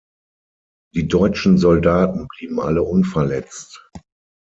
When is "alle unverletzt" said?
2.59-3.87